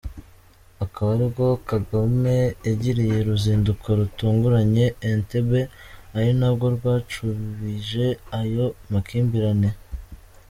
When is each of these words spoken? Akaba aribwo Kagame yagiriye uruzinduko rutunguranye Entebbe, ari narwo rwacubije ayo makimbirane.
Akaba 0.83 1.09
aribwo 1.15 1.47
Kagame 1.69 2.35
yagiriye 2.67 3.15
uruzinduko 3.19 3.87
rutunguranye 3.99 4.85
Entebbe, 5.09 5.61
ari 6.17 6.31
narwo 6.39 6.65
rwacubije 6.75 8.05
ayo 8.39 8.65
makimbirane. 8.91 9.69